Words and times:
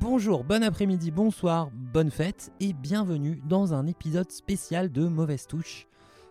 Bonjour, 0.00 0.42
bon 0.42 0.64
après-midi, 0.64 1.12
bonsoir, 1.12 1.70
bonne 1.72 2.10
fête 2.10 2.50
et 2.58 2.72
bienvenue 2.72 3.40
dans 3.46 3.74
un 3.74 3.86
épisode 3.86 4.30
spécial 4.32 4.90
de 4.90 5.06
Mauvaise 5.06 5.46
Touche. 5.46 5.86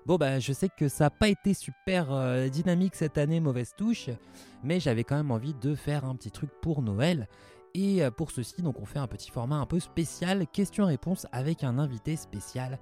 Bon 0.06 0.18
bah 0.18 0.38
je 0.40 0.52
sais 0.52 0.68
que 0.68 0.90
ça 0.90 1.06
n'a 1.06 1.10
pas 1.10 1.30
été 1.30 1.54
super 1.54 2.12
euh, 2.12 2.50
dynamique 2.50 2.94
cette 2.94 3.18
année 3.18 3.40
Mauvaise 3.40 3.74
Touche, 3.78 4.10
mais 4.64 4.82
j'avais 4.82 5.06
quand 5.06 5.16
même 5.16 5.32
envie 5.32 5.54
de 5.54 5.76
faire 5.76 6.04
un 6.04 6.16
petit 6.16 6.30
truc 6.30 6.50
pour 6.62 6.82
Noël. 6.82 7.30
Et 7.74 8.04
euh, 8.04 8.12
pour 8.12 8.32
ceci, 8.32 8.62
donc 8.62 8.82
on 8.82 8.86
fait 8.86 9.00
un 9.00 9.08
petit 9.08 9.32
format 9.32 9.56
un 9.56 9.66
peu 9.66 9.80
spécial, 9.80 10.46
question-réponse 10.46 11.26
avec 11.32 11.64
un 11.64 11.80
invité 11.80 12.18
spécial 12.18 12.80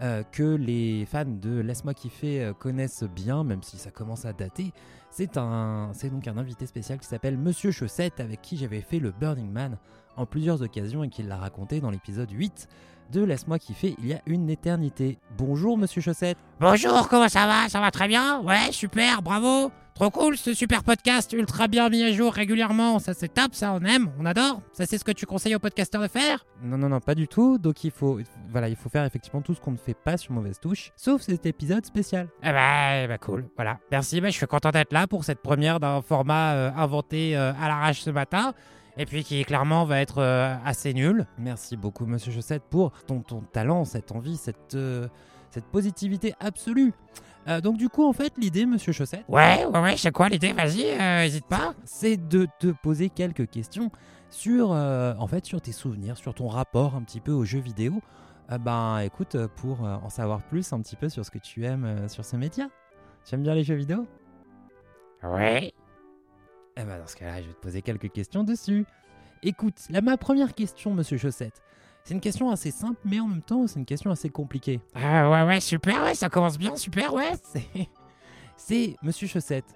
euh, 0.00 0.22
que 0.22 0.56
les 0.56 1.04
fans 1.04 1.26
de 1.26 1.60
Laisse-moi 1.60 1.92
kiffer 1.92 2.52
connaissent 2.58 3.04
bien, 3.04 3.44
même 3.44 3.62
si 3.62 3.76
ça 3.76 3.90
commence 3.90 4.24
à 4.24 4.32
dater. 4.32 4.72
C'est 5.10 5.34
donc 5.34 6.26
un 6.26 6.38
invité 6.38 6.64
spécial 6.64 6.98
qui 6.98 7.06
s'appelle 7.06 7.36
Monsieur 7.36 7.70
Chaussette, 7.70 8.18
avec 8.18 8.40
qui 8.40 8.56
j'avais 8.56 8.80
fait 8.80 8.98
le 8.98 9.12
Burning 9.12 9.50
Man 9.50 9.78
en 10.16 10.26
plusieurs 10.26 10.62
occasions 10.62 11.04
et 11.04 11.08
qui 11.08 11.22
l'a 11.22 11.36
raconté 11.36 11.80
dans 11.80 11.90
l'épisode 11.90 12.30
8 12.30 12.68
de 13.12 13.22
Laisse-moi 13.22 13.58
kiffer 13.58 13.94
il 13.98 14.06
y 14.06 14.14
a 14.14 14.20
une 14.26 14.50
éternité. 14.50 15.18
Bonjour 15.36 15.78
Monsieur 15.78 16.00
Chaussette. 16.00 16.38
Bonjour, 16.60 17.08
comment 17.08 17.28
ça 17.28 17.46
va? 17.46 17.68
Ça 17.68 17.80
va 17.80 17.90
très 17.90 18.08
bien? 18.08 18.40
Ouais, 18.40 18.72
super, 18.72 19.22
bravo 19.22 19.70
Trop 19.96 20.10
cool 20.10 20.36
ce 20.36 20.52
super 20.52 20.84
podcast, 20.84 21.32
ultra 21.32 21.68
bien 21.68 21.88
mis 21.88 22.02
à 22.02 22.12
jour 22.12 22.30
régulièrement. 22.30 22.98
Ça 22.98 23.14
c'est 23.14 23.32
top, 23.32 23.54
ça 23.54 23.72
on 23.72 23.80
aime, 23.82 24.10
on 24.20 24.26
adore. 24.26 24.60
Ça 24.74 24.84
c'est 24.84 24.98
ce 24.98 25.04
que 25.04 25.12
tu 25.12 25.24
conseilles 25.24 25.54
aux 25.54 25.58
podcasteurs 25.58 26.02
de 26.02 26.08
faire? 26.08 26.44
Non, 26.62 26.76
non, 26.76 26.90
non, 26.90 27.00
pas 27.00 27.14
du 27.14 27.28
tout. 27.28 27.56
Donc 27.56 27.82
il 27.82 27.90
faut, 27.90 28.20
voilà, 28.50 28.68
il 28.68 28.76
faut 28.76 28.90
faire 28.90 29.06
effectivement 29.06 29.40
tout 29.40 29.54
ce 29.54 29.60
qu'on 29.60 29.70
ne 29.70 29.78
fait 29.78 29.94
pas 29.94 30.18
sur 30.18 30.34
Mauvaise 30.34 30.60
Touche, 30.60 30.92
sauf 30.96 31.22
cet 31.22 31.46
épisode 31.46 31.86
spécial. 31.86 32.28
Eh 32.42 32.52
bah, 32.52 33.04
eh 33.04 33.06
bah, 33.06 33.16
cool, 33.16 33.46
voilà. 33.56 33.78
Merci, 33.90 34.20
bah, 34.20 34.28
je 34.28 34.34
suis 34.34 34.46
content 34.46 34.70
d'être 34.70 34.92
là 34.92 35.06
pour 35.06 35.24
cette 35.24 35.40
première 35.40 35.80
d'un 35.80 36.02
format 36.02 36.52
euh, 36.52 36.70
inventé 36.76 37.34
euh, 37.34 37.54
à 37.58 37.68
l'arrache 37.68 38.02
ce 38.02 38.10
matin. 38.10 38.52
Et 38.96 39.04
puis 39.04 39.24
qui 39.24 39.44
clairement 39.44 39.84
va 39.84 40.00
être 40.00 40.18
euh, 40.18 40.54
assez 40.64 40.94
nul. 40.94 41.26
Merci 41.38 41.76
beaucoup 41.76 42.06
Monsieur 42.06 42.32
Chaussette 42.32 42.62
pour 42.70 42.92
ton, 43.04 43.20
ton 43.20 43.40
talent, 43.40 43.84
cette 43.84 44.10
envie, 44.12 44.36
cette, 44.36 44.74
euh, 44.74 45.08
cette 45.50 45.66
positivité 45.66 46.34
absolue. 46.40 46.94
Euh, 47.48 47.60
donc 47.60 47.76
du 47.76 47.88
coup, 47.88 48.04
en 48.06 48.12
fait, 48.12 48.32
l'idée, 48.38 48.66
Monsieur 48.66 48.92
Chaussette, 48.92 49.24
Ouais, 49.28 49.64
ouais, 49.66 49.80
ouais, 49.80 49.96
c'est 49.96 50.10
quoi 50.10 50.28
l'idée? 50.28 50.52
Vas-y, 50.52 50.84
euh, 50.84 51.22
hésite 51.24 51.46
pas. 51.46 51.74
c'est 51.84 52.16
de 52.16 52.48
te 52.58 52.68
poser 52.68 53.08
quelques 53.08 53.48
questions 53.48 53.90
sur, 54.30 54.72
euh, 54.72 55.14
en 55.18 55.26
fait, 55.28 55.46
sur 55.46 55.60
tes 55.60 55.72
souvenirs, 55.72 56.16
sur 56.16 56.34
ton 56.34 56.48
rapport 56.48 56.96
un 56.96 57.02
petit 57.02 57.20
peu 57.20 57.32
aux 57.32 57.44
jeux 57.44 57.60
vidéo. 57.60 58.00
Ben, 58.60 59.00
écoute, 59.00 59.36
pour 59.56 59.80
en 59.80 60.08
savoir 60.08 60.40
plus 60.40 60.72
un 60.72 60.80
petit 60.80 60.94
peu 60.94 61.08
sur 61.08 61.24
ce 61.24 61.32
que 61.32 61.38
tu 61.38 61.64
aimes 61.64 62.08
sur 62.08 62.24
ce 62.24 62.36
média. 62.36 62.68
Tu 63.24 63.34
aimes 63.34 63.42
bien 63.42 63.54
les 63.56 63.64
jeux 63.64 63.74
vidéo? 63.74 64.06
Ouais. 65.24 65.72
Eh 66.76 66.84
ben, 66.84 66.98
dans 66.98 67.06
ce 67.06 67.16
cas-là, 67.16 67.40
je 67.42 67.48
vais 67.48 67.54
te 67.54 67.60
poser 67.60 67.82
quelques 67.82 68.12
questions 68.12 68.44
dessus. 68.44 68.84
Écoute, 69.42 69.74
là, 69.90 70.00
ma 70.00 70.16
première 70.16 70.54
question, 70.54 70.92
Monsieur 70.92 71.16
Chaussette, 71.16 71.62
c'est 72.04 72.14
une 72.14 72.20
question 72.20 72.50
assez 72.50 72.70
simple, 72.70 73.00
mais 73.04 73.18
en 73.18 73.26
même 73.26 73.42
temps, 73.42 73.66
c'est 73.66 73.78
une 73.78 73.86
question 73.86 74.10
assez 74.10 74.28
compliquée. 74.28 74.80
Ah 74.94 75.30
ouais, 75.30 75.42
ouais, 75.44 75.60
super, 75.60 76.02
ouais, 76.04 76.14
ça 76.14 76.28
commence 76.28 76.58
bien, 76.58 76.76
super, 76.76 77.14
ouais. 77.14 77.32
C'est, 77.42 77.88
c'est 78.56 78.96
Monsieur 79.02 79.26
Chaussette, 79.26 79.74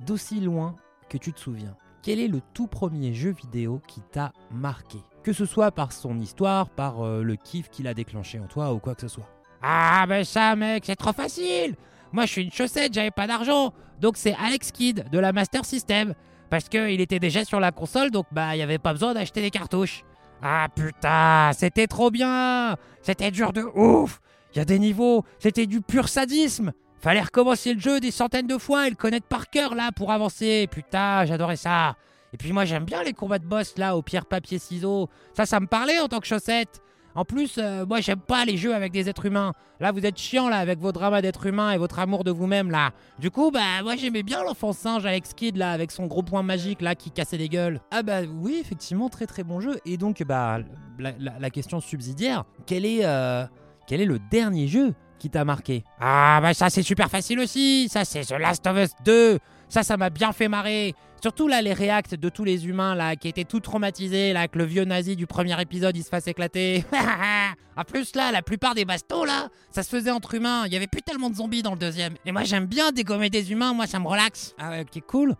d'aussi 0.00 0.40
loin 0.40 0.76
que 1.08 1.18
tu 1.18 1.32
te 1.32 1.40
souviens. 1.40 1.76
Quel 2.02 2.18
est 2.18 2.28
le 2.28 2.40
tout 2.52 2.66
premier 2.66 3.14
jeu 3.14 3.30
vidéo 3.30 3.80
qui 3.86 4.00
t'a 4.00 4.32
marqué? 4.50 4.98
Que 5.22 5.32
ce 5.32 5.46
soit 5.46 5.70
par 5.70 5.92
son 5.92 6.18
histoire, 6.18 6.68
par 6.68 7.02
euh, 7.04 7.22
le 7.22 7.36
kiff 7.36 7.68
qu'il 7.68 7.86
a 7.86 7.94
déclenché 7.94 8.40
en 8.40 8.46
toi 8.46 8.72
ou 8.72 8.78
quoi 8.78 8.94
que 8.94 9.02
ce 9.02 9.08
soit. 9.08 9.28
Ah, 9.62 10.04
ben 10.08 10.24
ça, 10.24 10.56
mec, 10.56 10.84
c'est 10.84 10.96
trop 10.96 11.12
facile. 11.12 11.76
Moi, 12.10 12.26
je 12.26 12.32
suis 12.32 12.42
une 12.42 12.50
chaussette, 12.52 12.92
j'avais 12.92 13.10
pas 13.12 13.26
d'argent. 13.26 13.72
Donc, 14.00 14.16
c'est 14.16 14.34
Alex 14.34 14.72
Kidd 14.72 15.08
de 15.10 15.18
la 15.18 15.32
Master 15.32 15.64
System. 15.64 16.14
Parce 16.52 16.68
qu'il 16.68 17.00
était 17.00 17.18
déjà 17.18 17.46
sur 17.46 17.60
la 17.60 17.72
console, 17.72 18.10
donc 18.10 18.26
bah, 18.30 18.54
il 18.54 18.58
n'y 18.58 18.62
avait 18.62 18.76
pas 18.76 18.92
besoin 18.92 19.14
d'acheter 19.14 19.40
des 19.40 19.50
cartouches. 19.50 20.04
Ah 20.42 20.66
putain, 20.76 21.50
c'était 21.54 21.86
trop 21.86 22.10
bien. 22.10 22.76
C'était 23.00 23.30
dur 23.30 23.54
de 23.54 23.62
ouf. 23.62 24.20
Il 24.52 24.58
y 24.58 24.60
a 24.60 24.66
des 24.66 24.78
niveaux, 24.78 25.24
c'était 25.38 25.64
du 25.64 25.80
pur 25.80 26.10
sadisme. 26.10 26.72
Fallait 27.00 27.22
recommencer 27.22 27.72
le 27.72 27.80
jeu 27.80 28.00
des 28.00 28.10
centaines 28.10 28.46
de 28.46 28.58
fois 28.58 28.86
et 28.86 28.90
le 28.90 28.96
connaître 28.96 29.26
par 29.28 29.48
cœur 29.48 29.74
là 29.74 29.92
pour 29.92 30.12
avancer. 30.12 30.68
Putain, 30.70 31.24
j'adorais 31.24 31.56
ça. 31.56 31.96
Et 32.34 32.36
puis 32.36 32.52
moi, 32.52 32.66
j'aime 32.66 32.84
bien 32.84 33.02
les 33.02 33.14
combats 33.14 33.38
de 33.38 33.46
boss 33.46 33.78
là 33.78 33.96
au 33.96 34.02
pierre, 34.02 34.26
papier, 34.26 34.58
ciseaux. 34.58 35.08
Ça, 35.34 35.46
ça 35.46 35.58
me 35.58 35.66
parlait 35.66 36.00
en 36.00 36.08
tant 36.08 36.20
que 36.20 36.26
chaussette. 36.26 36.82
En 37.14 37.24
plus, 37.24 37.56
euh, 37.58 37.84
moi 37.86 38.00
j'aime 38.00 38.20
pas 38.20 38.44
les 38.44 38.56
jeux 38.56 38.74
avec 38.74 38.92
des 38.92 39.08
êtres 39.08 39.26
humains. 39.26 39.52
Là, 39.80 39.92
vous 39.92 40.06
êtes 40.06 40.16
chiant 40.18 40.48
là 40.48 40.56
avec 40.58 40.78
vos 40.78 40.92
dramas 40.92 41.20
d'êtres 41.22 41.46
humains 41.46 41.72
et 41.72 41.78
votre 41.78 41.98
amour 41.98 42.24
de 42.24 42.30
vous-même 42.30 42.70
là. 42.70 42.92
Du 43.18 43.30
coup, 43.30 43.50
bah 43.50 43.82
moi 43.82 43.96
j'aimais 43.96 44.22
bien 44.22 44.42
l'enfant 44.44 44.72
singe 44.72 45.04
Alex 45.04 45.34
Kidd 45.34 45.56
là 45.56 45.72
avec 45.72 45.90
son 45.90 46.06
gros 46.06 46.22
point 46.22 46.42
magique 46.42 46.80
là 46.80 46.94
qui 46.94 47.10
cassait 47.10 47.38
des 47.38 47.48
gueules. 47.48 47.80
Ah 47.90 48.02
bah 48.02 48.20
oui, 48.40 48.58
effectivement, 48.60 49.08
très 49.08 49.26
très 49.26 49.42
bon 49.44 49.60
jeu. 49.60 49.78
Et 49.84 49.96
donc, 49.96 50.22
bah, 50.22 50.58
la, 50.98 51.12
la- 51.18 51.38
la 51.38 51.50
question 51.50 51.80
subsidiaire, 51.80 52.44
quel 52.66 52.84
est, 52.86 53.04
euh, 53.04 53.44
quel 53.86 54.00
est 54.00 54.06
le 54.06 54.18
dernier 54.30 54.66
jeu 54.68 54.94
qui 55.18 55.28
t'a 55.30 55.44
marqué? 55.44 55.84
Ah 56.00 56.38
bah 56.42 56.54
ça 56.54 56.70
c'est 56.70 56.82
super 56.82 57.08
facile 57.10 57.38
aussi. 57.40 57.88
Ça 57.90 58.04
c'est 58.04 58.22
The 58.24 58.38
Last 58.38 58.66
of 58.66 58.76
Us 58.78 58.90
2. 59.04 59.38
Ça, 59.68 59.82
ça 59.82 59.96
m'a 59.96 60.10
bien 60.10 60.32
fait 60.32 60.48
marrer. 60.48 60.94
Surtout 61.22 61.46
là 61.46 61.62
les 61.62 61.72
réacts 61.72 62.16
de 62.16 62.28
tous 62.28 62.42
les 62.42 62.66
humains 62.66 62.96
là 62.96 63.14
qui 63.14 63.28
étaient 63.28 63.44
tout 63.44 63.60
traumatisés 63.60 64.32
là 64.32 64.48
que 64.48 64.58
le 64.58 64.64
vieux 64.64 64.82
nazi 64.82 65.14
du 65.14 65.28
premier 65.28 65.60
épisode 65.62 65.96
il 65.96 66.02
se 66.02 66.08
fasse 66.08 66.26
éclater. 66.26 66.84
en 67.76 67.84
plus 67.84 68.16
là, 68.16 68.32
la 68.32 68.42
plupart 68.42 68.74
des 68.74 68.84
bastos 68.84 69.24
là, 69.24 69.48
ça 69.70 69.84
se 69.84 69.88
faisait 69.88 70.10
entre 70.10 70.34
humains. 70.34 70.64
Il 70.66 70.72
y 70.72 70.76
avait 70.76 70.88
plus 70.88 71.02
tellement 71.02 71.30
de 71.30 71.36
zombies 71.36 71.62
dans 71.62 71.74
le 71.74 71.78
deuxième. 71.78 72.14
Et 72.26 72.32
moi 72.32 72.42
j'aime 72.42 72.66
bien 72.66 72.90
dégommer 72.90 73.30
des 73.30 73.52
humains. 73.52 73.72
Moi 73.72 73.86
ça 73.86 74.00
me 74.00 74.08
relaxe. 74.08 74.56
Ah 74.58 74.70
ouais, 74.70 74.80
ok, 74.80 75.00
cool. 75.06 75.36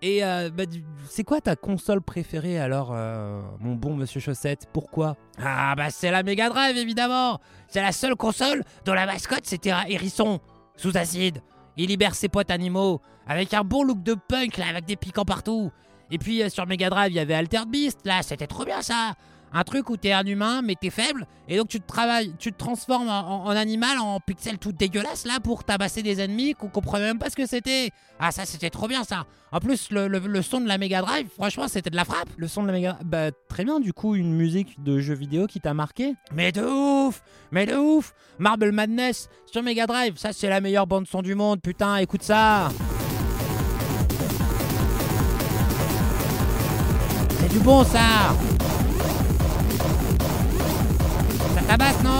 Et 0.00 0.24
euh, 0.24 0.48
bah, 0.50 0.62
c'est 1.08 1.24
quoi 1.24 1.40
ta 1.40 1.56
console 1.56 2.02
préférée 2.02 2.60
alors, 2.60 2.90
euh, 2.92 3.42
mon 3.58 3.74
bon 3.74 3.96
monsieur 3.96 4.20
Chaussette? 4.20 4.68
Pourquoi? 4.72 5.16
Ah 5.42 5.74
bah 5.76 5.90
c'est 5.90 6.12
la 6.12 6.22
Mega 6.22 6.48
Drive 6.50 6.76
évidemment 6.76 7.40
C'est 7.66 7.82
la 7.82 7.90
seule 7.90 8.14
console 8.14 8.62
dont 8.84 8.94
la 8.94 9.06
mascotte 9.06 9.44
c'était 9.44 9.72
un 9.72 9.86
hérisson 9.88 10.38
sous 10.76 10.96
acide. 10.96 11.42
Il 11.76 11.88
libère 11.88 12.14
ses 12.14 12.28
potes 12.28 12.50
animaux 12.50 13.00
avec 13.26 13.52
un 13.54 13.62
bon 13.62 13.82
look 13.84 14.02
de 14.02 14.14
punk 14.14 14.56
là 14.56 14.66
avec 14.68 14.84
des 14.84 14.96
piquants 14.96 15.24
partout. 15.24 15.70
Et 16.10 16.18
puis 16.18 16.42
euh, 16.42 16.48
sur 16.48 16.66
Mega 16.66 16.88
Drive 16.88 17.12
il 17.12 17.16
y 17.16 17.20
avait 17.20 17.34
Altered 17.34 17.68
Beast 17.68 18.00
là 18.04 18.22
c'était 18.22 18.46
trop 18.46 18.64
bien 18.64 18.82
ça 18.82 19.14
un 19.52 19.62
truc 19.64 19.88
où 19.90 19.96
t'es 19.96 20.12
un 20.12 20.24
humain 20.24 20.60
mais 20.62 20.74
t'es 20.80 20.90
faible 20.90 21.26
et 21.48 21.56
donc 21.56 21.68
tu 21.68 21.80
te 21.80 21.86
travailles, 21.86 22.34
tu 22.38 22.52
te 22.52 22.58
transformes 22.58 23.08
en, 23.08 23.48
animal 23.50 23.98
en 23.98 24.18
pixel 24.20 24.58
tout 24.58 24.72
dégueulasse 24.72 25.24
là 25.24 25.38
pour 25.42 25.64
tabasser 25.64 26.02
des 26.02 26.20
ennemis 26.20 26.54
qu'on 26.54 26.68
comprenait 26.68 27.04
même 27.06 27.18
pas 27.18 27.30
ce 27.30 27.36
que 27.36 27.46
c'était. 27.46 27.90
Ah 28.18 28.32
ça 28.32 28.44
c'était 28.44 28.70
trop 28.70 28.88
bien 28.88 29.04
ça. 29.04 29.24
En 29.52 29.60
plus 29.60 29.90
le, 29.90 30.08
le- 30.08 30.18
le 30.18 30.42
son 30.42 30.60
de 30.60 30.66
la 30.66 30.76
Mega 30.78 31.00
Drive 31.02 31.28
franchement 31.34 31.68
c'était 31.68 31.90
de 31.90 31.96
la 31.96 32.04
frappe. 32.04 32.28
Le 32.36 32.48
son 32.48 32.62
de 32.62 32.66
la 32.68 32.72
méga... 32.72 32.98
Bah 33.04 33.30
très 33.48 33.64
bien, 33.64 33.78
du 33.80 33.92
coup, 33.92 34.14
une 34.16 34.34
musique 34.34 34.82
de 34.82 34.98
jeu 34.98 35.14
vidéo 35.14 35.46
qui 35.46 35.60
t'a 35.60 35.72
marqué 35.74 36.14
Mais 36.34 36.50
de 36.52 36.62
ouf 36.62 37.22
Mais 37.52 37.64
de 37.66 37.76
ouf 37.76 38.12
Marble 38.38 38.72
Madness 38.72 39.28
sur 39.50 39.62
Mega 39.62 39.86
Drive, 39.86 40.16
ça 40.16 40.32
c'est 40.32 40.48
la 40.48 40.60
meilleure 40.60 40.86
bande 40.86 41.06
son 41.06 41.22
du 41.22 41.34
monde, 41.34 41.60
putain, 41.62 41.96
écoute 41.96 42.22
ça 42.24 42.68
C'est 47.38 47.48
du 47.52 47.58
bon 47.60 47.84
ça 47.84 48.34
Tabasse 51.76 52.02
non. 52.02 52.10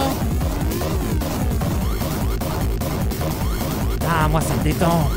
Ah 4.07 4.27
moi 4.29 4.39
ça 4.39 4.55
me 4.55 4.63
détend. 4.63 5.09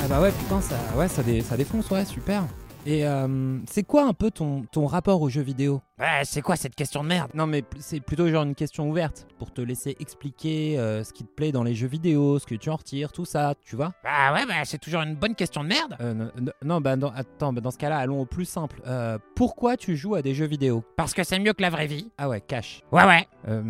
Ah 0.00 0.08
bah 0.08 0.20
ouais, 0.20 0.32
putain, 0.32 0.60
ça, 0.60 0.76
ouais, 0.96 1.06
ça, 1.08 1.22
dé- 1.22 1.40
ça 1.42 1.56
défonce, 1.56 1.88
ouais, 1.90 2.04
super. 2.04 2.44
Et 2.84 3.06
euh, 3.06 3.58
c'est 3.70 3.82
quoi 3.84 4.06
un 4.06 4.12
peu 4.12 4.30
ton, 4.32 4.64
ton 4.72 4.86
rapport 4.86 5.20
aux 5.22 5.28
jeux 5.28 5.42
vidéo? 5.42 5.80
Ouais, 5.98 6.24
c'est 6.24 6.42
quoi 6.42 6.56
cette 6.56 6.74
question 6.74 7.02
de 7.02 7.08
merde? 7.08 7.30
Non 7.32 7.46
mais 7.46 7.64
c'est 7.80 8.00
plutôt 8.00 8.28
genre 8.28 8.42
une 8.42 8.54
question 8.54 8.90
ouverte 8.90 9.26
pour 9.38 9.50
te 9.50 9.62
laisser 9.62 9.96
expliquer 9.98 10.78
euh, 10.78 11.02
ce 11.02 11.14
qui 11.14 11.24
te 11.24 11.30
plaît 11.30 11.52
dans 11.52 11.62
les 11.62 11.74
jeux 11.74 11.86
vidéo, 11.86 12.38
ce 12.38 12.44
que 12.44 12.54
tu 12.54 12.68
en 12.68 12.76
retires, 12.76 13.12
tout 13.12 13.24
ça, 13.24 13.54
tu 13.64 13.76
vois? 13.76 13.94
Bah 14.04 14.34
ouais, 14.34 14.44
bah 14.44 14.56
c'est 14.64 14.76
toujours 14.76 15.00
une 15.00 15.14
bonne 15.14 15.34
question 15.34 15.62
de 15.62 15.68
merde. 15.68 15.96
Euh, 16.02 16.28
non, 16.62 16.82
bah 16.82 16.96
non, 16.96 17.10
attends, 17.16 17.54
bah 17.54 17.62
dans 17.62 17.70
ce 17.70 17.78
cas-là, 17.78 17.96
allons 17.96 18.20
au 18.20 18.26
plus 18.26 18.44
simple. 18.44 18.82
Euh, 18.86 19.18
pourquoi 19.34 19.78
tu 19.78 19.96
joues 19.96 20.16
à 20.16 20.20
des 20.20 20.34
jeux 20.34 20.44
vidéo? 20.44 20.84
Parce 20.96 21.14
que 21.14 21.24
c'est 21.24 21.38
mieux 21.38 21.54
que 21.54 21.62
la 21.62 21.70
vraie 21.70 21.86
vie. 21.86 22.10
Ah 22.18 22.28
ouais, 22.28 22.42
cash. 22.42 22.82
Ouais, 22.92 23.04
ouais. 23.04 23.26
Euh, 23.48 23.62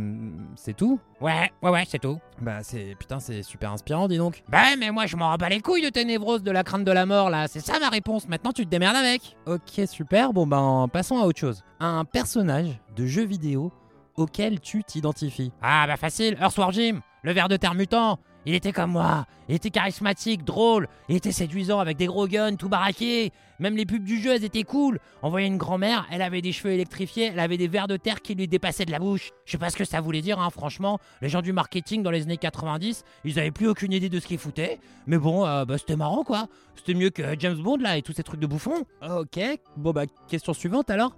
c'est 0.56 0.76
tout? 0.76 0.98
Ouais, 1.20 1.52
ouais, 1.62 1.70
ouais, 1.70 1.84
c'est 1.86 2.00
tout. 2.00 2.18
Bah 2.42 2.58
c'est 2.62 2.96
putain, 2.98 3.20
c'est 3.20 3.42
super 3.42 3.70
inspirant, 3.72 4.08
dis 4.08 4.18
donc. 4.18 4.42
Bah 4.48 4.76
mais 4.78 4.90
moi 4.90 5.06
je 5.06 5.16
m'en 5.16 5.30
rabats 5.30 5.48
les 5.48 5.60
couilles 5.60 5.82
de 5.82 5.88
tes 5.88 6.04
névroses, 6.04 6.42
de 6.42 6.50
la 6.50 6.62
crainte 6.62 6.84
de 6.84 6.92
la 6.92 7.06
mort 7.06 7.30
là. 7.30 7.46
C'est 7.48 7.60
ça 7.60 7.78
ma 7.78 7.88
réponse. 7.88 8.28
Maintenant 8.28 8.52
tu 8.52 8.66
te 8.66 8.70
démerdes 8.70 8.96
avec. 8.96 9.36
Ok, 9.46 9.86
super. 9.86 10.34
Bon 10.34 10.46
ben 10.46 10.88
passons 10.92 11.18
à 11.18 11.24
autre 11.24 11.38
chose. 11.38 11.62
Un 11.80 12.04
personnage 12.16 12.80
de 12.96 13.06
jeu 13.06 13.26
vidéo 13.26 13.70
auquel 14.16 14.58
tu 14.58 14.82
t'identifies. 14.82 15.52
Ah 15.60 15.84
bah 15.86 15.98
facile, 15.98 16.38
Earthworm 16.40 16.72
Jim, 16.72 17.00
le 17.22 17.32
ver 17.32 17.48
de 17.48 17.58
terre 17.58 17.74
mutant. 17.74 18.18
Il 18.46 18.54
était 18.54 18.72
comme 18.72 18.92
moi, 18.92 19.26
il 19.48 19.56
était 19.56 19.70
charismatique, 19.70 20.44
drôle, 20.44 20.88
il 21.08 21.16
était 21.16 21.32
séduisant 21.32 21.78
avec 21.78 21.98
des 21.98 22.06
gros 22.06 22.26
guns, 22.26 22.54
tout 22.54 22.70
baraqué. 22.70 23.32
Même 23.58 23.76
les 23.76 23.84
pubs 23.84 24.04
du 24.04 24.18
jeu, 24.18 24.32
elles 24.34 24.44
étaient 24.44 24.62
cool. 24.62 24.98
On 25.22 25.28
voyait 25.28 25.48
une 25.48 25.58
grand-mère, 25.58 26.06
elle 26.10 26.22
avait 26.22 26.40
des 26.40 26.52
cheveux 26.52 26.72
électrifiés, 26.72 27.30
elle 27.32 27.40
avait 27.40 27.58
des 27.58 27.68
vers 27.68 27.88
de 27.88 27.96
terre 27.96 28.22
qui 28.22 28.34
lui 28.34 28.46
dépassaient 28.48 28.84
de 28.84 28.92
la 28.92 28.98
bouche. 28.98 29.32
Je 29.44 29.52
sais 29.52 29.58
pas 29.58 29.68
ce 29.68 29.76
que 29.76 29.84
ça 29.84 30.00
voulait 30.00 30.22
dire, 30.22 30.38
hein, 30.38 30.48
franchement. 30.48 30.98
Les 31.20 31.28
gens 31.28 31.42
du 31.42 31.52
marketing 31.52 32.02
dans 32.02 32.10
les 32.10 32.22
années 32.22 32.36
90, 32.38 33.02
ils 33.24 33.38
avaient 33.38 33.50
plus 33.50 33.68
aucune 33.68 33.92
idée 33.92 34.08
de 34.08 34.20
ce 34.20 34.26
qu'ils 34.26 34.38
foutaient. 34.38 34.78
Mais 35.06 35.18
bon, 35.18 35.44
euh, 35.44 35.64
bah, 35.64 35.76
c'était 35.76 35.96
marrant 35.96 36.22
quoi. 36.22 36.46
C'était 36.76 36.94
mieux 36.94 37.10
que 37.10 37.22
James 37.38 37.58
Bond 37.60 37.78
là 37.78 37.98
et 37.98 38.02
tous 38.02 38.12
ces 38.12 38.22
trucs 38.22 38.40
de 38.40 38.46
bouffon. 38.46 38.84
Ok. 39.02 39.40
Bon 39.76 39.90
bah 39.90 40.04
question 40.28 40.54
suivante 40.54 40.88
alors. 40.88 41.14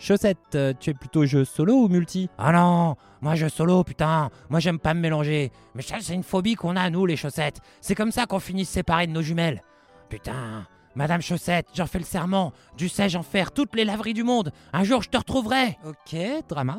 Chaussette, 0.00 0.38
euh, 0.54 0.72
tu 0.80 0.88
es 0.88 0.94
plutôt 0.94 1.26
jeu 1.26 1.44
solo 1.44 1.74
ou 1.74 1.88
multi? 1.88 2.30
Ah 2.38 2.52
non, 2.52 2.96
moi 3.20 3.34
je 3.34 3.48
solo, 3.48 3.84
putain. 3.84 4.30
Moi 4.48 4.58
j'aime 4.58 4.78
pas 4.78 4.94
me 4.94 5.00
mélanger. 5.00 5.52
Mais 5.74 5.82
ça, 5.82 5.96
c'est 6.00 6.14
une 6.14 6.22
phobie 6.22 6.54
qu'on 6.54 6.74
a, 6.74 6.88
nous, 6.88 7.04
les 7.04 7.16
chaussettes. 7.16 7.60
C'est 7.82 7.94
comme 7.94 8.10
ça 8.10 8.24
qu'on 8.24 8.40
finit 8.40 8.64
séparés 8.64 9.06
de 9.06 9.12
nos 9.12 9.20
jumelles. 9.20 9.62
Putain, 10.08 10.66
Madame 10.94 11.20
Chaussette, 11.20 11.66
j'en 11.74 11.86
fais 11.86 11.98
le 11.98 12.06
serment. 12.06 12.54
Du 12.78 12.88
sais, 12.88 13.10
j'en 13.10 13.22
faire 13.22 13.52
toutes 13.52 13.76
les 13.76 13.84
laveries 13.84 14.14
du 14.14 14.24
monde. 14.24 14.52
Un 14.72 14.84
jour, 14.84 15.02
je 15.02 15.10
te 15.10 15.18
retrouverai. 15.18 15.76
Ok, 15.84 16.16
drama. 16.48 16.78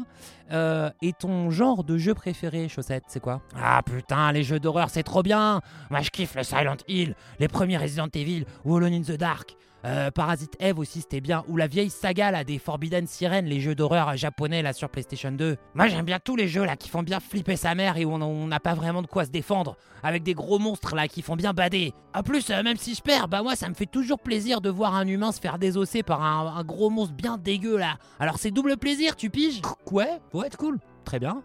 Euh, 0.52 0.90
et 1.04 1.14
ton 1.14 1.52
genre 1.52 1.84
de 1.84 2.00
jeu 2.00 2.16
préféré, 2.16 2.70
Chaussette, 2.70 3.04
c'est 3.08 3.20
quoi? 3.20 3.44
Ah 3.56 3.84
putain, 3.86 4.32
les 4.32 4.44
jeux 4.44 4.60
d'horreur, 4.60 4.90
c'est 4.90 5.04
trop 5.04 5.22
bien. 5.22 5.62
Moi, 5.92 6.02
je 6.02 6.10
kiffe 6.10 6.34
le 6.34 6.42
Silent 6.44 6.78
Hill, 6.88 7.16
les 7.40 7.48
premiers 7.48 7.78
Resident 7.78 8.10
Evil 8.16 8.46
ou 8.66 8.76
Alone 8.78 8.94
in 8.94 9.02
the 9.04 9.12
Dark. 9.16 9.56
Euh, 9.84 10.12
Parasite 10.12 10.56
Eve 10.60 10.78
aussi, 10.80 11.02
c'était 11.02 11.22
bien. 11.22 11.44
Ou 11.48 11.58
la 11.58 11.68
vieille 11.68 11.90
saga 11.90 12.32
là, 12.32 12.44
des 12.44 12.60
Forbidden 12.60 13.08
Siren, 13.08 13.46
les 13.46 13.60
jeux 13.60 13.74
d'horreur 13.76 14.16
japonais 14.16 14.62
là 14.62 14.74
sur 14.74 14.90
PlayStation 14.90 15.32
2. 15.32 15.58
Moi, 15.74 15.88
j'aime 15.88 16.06
bien 16.06 16.20
tous 16.24 16.36
les 16.36 16.48
jeux 16.48 16.64
là 16.66 16.76
qui 16.76 16.90
font 16.90 17.04
bien 17.04 17.20
flipper 17.20 17.56
sa 17.56 17.74
mère 17.76 17.98
et 17.98 18.06
où 18.06 18.12
on- 18.14 18.48
n'a 18.48 18.60
pas 18.60 18.74
vraiment 18.74 19.02
de 19.02 19.08
quoi 19.08 19.26
se 19.26 19.32
défendre. 19.32 19.78
Avec 20.04 20.24
des 20.24 20.34
gros 20.34 20.60
monstres 20.60 20.96
là 20.96 21.08
qui 21.08 21.22
font 21.22 21.36
bien 21.36 21.54
bader. 21.54 21.94
En 22.14 22.24
plus, 22.24 22.50
euh, 22.50 22.64
même 22.64 22.78
si 22.78 22.96
je 22.96 23.02
perds, 23.02 23.28
bah 23.28 23.42
moi, 23.44 23.56
ça 23.56 23.70
me 23.70 23.74
fait 23.74 23.86
toujours 23.86 24.20
plaisir 24.20 24.62
de 24.62 24.70
voir 24.70 24.96
un 24.96 25.08
humain 25.08 25.32
se 25.32 25.40
faire 25.40 25.58
désosser 25.60 26.04
par 26.04 26.22
un, 26.24 26.64
gros 26.64 26.90
monstre 26.90 27.14
bien 27.16 27.38
dégueu 27.38 27.78
là. 27.78 27.98
Alors, 28.20 28.38
c'est 28.38 28.52
double 28.52 28.78
plaisir, 28.78 29.16
tu 29.16 29.30
piges? 29.30 29.62
Ouais, 29.92 30.20
ouais, 30.34 30.50
cool. 30.58 30.80
Très 31.06 31.20
bien. 31.20 31.42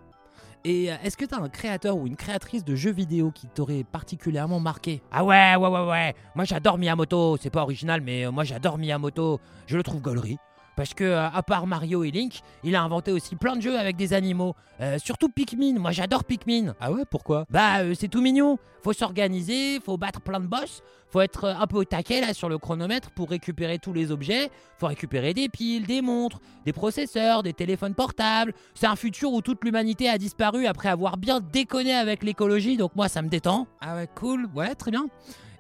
Et 0.68 0.90
euh, 0.90 0.96
est-ce 1.04 1.16
que 1.16 1.24
t'as 1.24 1.40
un 1.40 1.48
créateur 1.48 1.96
ou 1.96 2.08
une 2.08 2.16
créatrice 2.16 2.64
de 2.64 2.74
jeux 2.74 2.90
vidéo 2.90 3.30
qui 3.30 3.46
t'aurait 3.46 3.84
particulièrement 3.84 4.58
marqué? 4.58 5.00
Ah 5.12 5.24
ouais, 5.24 5.54
ouais, 5.54 5.68
ouais, 5.68 5.88
ouais. 5.88 6.14
Moi 6.34 6.44
j'adore 6.44 6.76
Miyamoto. 6.76 7.36
C'est 7.40 7.50
pas 7.50 7.62
original, 7.62 8.00
mais 8.00 8.26
euh, 8.26 8.32
moi 8.32 8.42
j'adore 8.42 8.76
Miyamoto. 8.76 9.38
Je 9.68 9.76
le 9.76 9.84
trouve 9.84 10.00
gaulerie. 10.00 10.38
Parce 10.76 10.92
que, 10.92 11.04
euh, 11.04 11.28
à 11.28 11.42
part 11.42 11.66
Mario 11.66 12.04
et 12.04 12.10
Link, 12.10 12.40
il 12.62 12.76
a 12.76 12.82
inventé 12.82 13.10
aussi 13.10 13.34
plein 13.34 13.56
de 13.56 13.62
jeux 13.62 13.78
avec 13.78 13.96
des 13.96 14.12
animaux. 14.12 14.54
Euh, 14.80 14.98
surtout 14.98 15.30
Pikmin. 15.30 15.78
Moi 15.78 15.90
j'adore 15.90 16.24
Pikmin. 16.24 16.74
Ah 16.80 16.92
ouais, 16.92 17.04
pourquoi? 17.10 17.46
Bah, 17.48 17.78
euh, 17.78 17.94
c'est 17.98 18.08
tout 18.08 18.20
mignon. 18.20 18.58
Faut 18.82 18.92
s'organiser, 18.92 19.80
faut 19.80 19.96
battre 19.96 20.20
plein 20.20 20.38
de 20.38 20.46
boss. 20.46 20.82
Faut 21.08 21.22
être 21.22 21.46
un 21.46 21.66
peu 21.66 21.78
au 21.78 21.84
taquet 21.84 22.20
là 22.20 22.34
sur 22.34 22.48
le 22.48 22.58
chronomètre 22.58 23.10
pour 23.10 23.30
récupérer 23.30 23.78
tous 23.78 23.94
les 23.94 24.10
objets. 24.10 24.50
Faut 24.78 24.86
récupérer 24.86 25.32
des 25.32 25.48
piles, 25.48 25.86
des 25.86 26.02
montres, 26.02 26.40
des 26.66 26.74
processeurs, 26.74 27.42
des 27.42 27.54
téléphones 27.54 27.94
portables. 27.94 28.52
C'est 28.74 28.86
un 28.86 28.96
futur 28.96 29.32
où 29.32 29.40
toute 29.40 29.64
l'humanité 29.64 30.10
a 30.10 30.18
disparu 30.18 30.66
après 30.66 30.90
avoir 30.90 31.16
bien 31.16 31.40
déconné 31.40 31.94
avec 31.94 32.22
l'écologie. 32.22 32.76
Donc 32.76 32.94
moi 32.94 33.08
ça 33.08 33.22
me 33.22 33.28
détend. 33.28 33.66
Ah 33.80 33.96
ouais, 33.96 34.08
cool. 34.14 34.46
Ouais, 34.54 34.74
très 34.74 34.90
bien. 34.90 35.06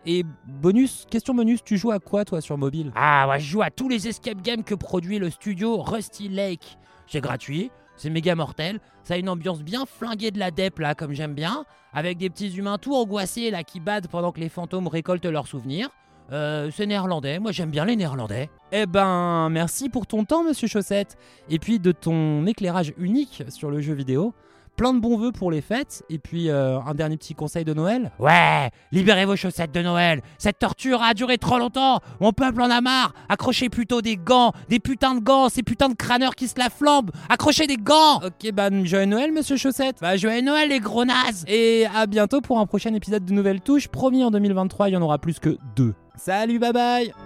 Et 0.08 0.24
bonus, 0.46 1.04
question 1.10 1.34
bonus, 1.34 1.64
tu 1.64 1.76
joues 1.76 1.90
à 1.90 1.98
quoi 1.98 2.24
toi 2.24 2.40
sur 2.40 2.56
mobile? 2.56 2.92
Ah 2.94 3.26
ouais, 3.28 3.40
je 3.40 3.46
joue 3.46 3.62
à 3.62 3.70
tous 3.70 3.88
les 3.88 4.06
escape 4.06 4.40
games 4.40 4.62
que 4.62 4.76
produit 4.76 5.18
le 5.18 5.30
studio 5.30 5.78
Rusty 5.78 6.28
Lake. 6.28 6.78
C'est 7.08 7.20
gratuit, 7.20 7.72
c'est 7.96 8.08
méga 8.08 8.36
mortel, 8.36 8.78
ça 9.02 9.14
a 9.14 9.16
une 9.16 9.28
ambiance 9.28 9.62
bien 9.62 9.84
flinguée 9.84 10.30
de 10.30 10.38
la 10.38 10.52
dep 10.52 10.78
là, 10.78 10.94
comme 10.94 11.12
j'aime 11.12 11.34
bien, 11.34 11.64
avec 11.92 12.18
des 12.18 12.30
petits 12.30 12.56
humains 12.56 12.78
tout 12.78 12.94
angoissés 12.94 13.50
là 13.50 13.64
qui 13.64 13.80
badent 13.80 14.06
pendant 14.06 14.30
que 14.30 14.38
les 14.38 14.48
fantômes 14.48 14.86
récoltent 14.86 15.26
leurs 15.26 15.48
souvenirs. 15.48 15.88
Euh, 16.30 16.70
c'est 16.72 16.86
néerlandais, 16.86 17.40
moi 17.40 17.50
j'aime 17.50 17.70
bien 17.70 17.84
les 17.84 17.96
néerlandais. 17.96 18.48
Eh 18.70 18.86
ben, 18.86 19.48
merci 19.50 19.88
pour 19.88 20.06
ton 20.06 20.24
temps, 20.24 20.44
monsieur 20.44 20.68
Chaussette. 20.68 21.16
Et 21.48 21.58
puis 21.58 21.80
de 21.80 21.90
ton 21.90 22.46
éclairage 22.46 22.92
unique 22.96 23.42
sur 23.48 23.70
le 23.70 23.80
jeu 23.80 23.94
vidéo. 23.94 24.34
Plein 24.76 24.92
de 24.92 25.00
bons 25.00 25.16
vœux 25.16 25.32
pour 25.32 25.50
les 25.50 25.60
fêtes. 25.60 26.04
Et 26.10 26.18
puis 26.18 26.50
euh, 26.50 26.78
un 26.80 26.94
dernier 26.94 27.16
petit 27.16 27.34
conseil 27.34 27.64
de 27.64 27.72
Noël. 27.72 28.12
Ouais, 28.18 28.70
libérez 28.92 29.24
vos 29.24 29.36
chaussettes 29.36 29.72
de 29.72 29.82
Noël. 29.82 30.22
Cette 30.38 30.58
torture 30.58 31.02
a 31.02 31.14
duré 31.14 31.38
trop 31.38 31.58
longtemps. 31.58 32.00
Mon 32.20 32.32
peuple 32.32 32.60
en 32.62 32.70
a 32.70 32.80
marre. 32.80 33.12
Accrochez 33.28 33.68
plutôt 33.68 34.02
des 34.02 34.16
gants, 34.16 34.52
des 34.68 34.78
putains 34.78 35.14
de 35.14 35.20
gants, 35.20 35.48
ces 35.48 35.62
putains 35.62 35.88
de 35.88 35.94
crâneurs 35.94 36.34
qui 36.34 36.48
se 36.48 36.58
la 36.58 36.70
flambent. 36.70 37.10
Accrochez 37.28 37.66
des 37.66 37.76
gants. 37.76 38.18
Ok, 38.24 38.52
ben, 38.52 38.84
joyeux 38.84 39.06
Noël, 39.06 39.32
monsieur 39.32 39.56
Chaussette. 39.56 39.96
Bah 40.00 40.16
joyeux 40.16 40.42
Noël 40.42 40.68
les 40.68 40.80
gros 40.80 41.04
nazes. 41.04 41.44
Et 41.48 41.86
à 41.94 42.06
bientôt 42.06 42.40
pour 42.40 42.58
un 42.58 42.66
prochain 42.66 42.92
épisode 42.94 43.24
de 43.24 43.32
Nouvelle 43.32 43.60
Touche. 43.60 43.88
Promis, 43.88 44.24
en 44.24 44.30
2023, 44.30 44.90
il 44.90 44.92
y 44.92 44.96
en 44.96 45.02
aura 45.02 45.18
plus 45.18 45.38
que 45.38 45.56
deux. 45.74 45.94
Salut, 46.16 46.58
bye 46.58 46.72
bye 46.72 47.25